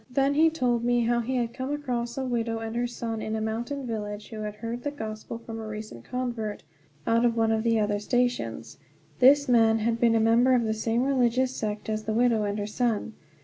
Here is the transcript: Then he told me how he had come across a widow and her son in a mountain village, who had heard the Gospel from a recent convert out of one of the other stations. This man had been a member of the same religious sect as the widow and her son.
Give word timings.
Then 0.09 0.33
he 0.33 0.49
told 0.49 0.83
me 0.83 1.01
how 1.05 1.19
he 1.19 1.35
had 1.35 1.53
come 1.53 1.71
across 1.71 2.17
a 2.17 2.25
widow 2.25 2.57
and 2.57 2.75
her 2.75 2.87
son 2.87 3.21
in 3.21 3.35
a 3.35 3.39
mountain 3.39 3.85
village, 3.85 4.29
who 4.29 4.39
had 4.39 4.55
heard 4.55 4.81
the 4.81 4.89
Gospel 4.89 5.37
from 5.37 5.59
a 5.59 5.67
recent 5.67 6.05
convert 6.05 6.63
out 7.05 7.23
of 7.23 7.37
one 7.37 7.51
of 7.51 7.61
the 7.61 7.79
other 7.79 7.99
stations. 7.99 8.79
This 9.19 9.47
man 9.47 9.77
had 9.77 9.99
been 9.99 10.15
a 10.15 10.19
member 10.19 10.55
of 10.55 10.63
the 10.63 10.73
same 10.73 11.03
religious 11.03 11.55
sect 11.55 11.87
as 11.87 12.05
the 12.05 12.13
widow 12.15 12.45
and 12.45 12.57
her 12.57 12.65
son. 12.65 13.13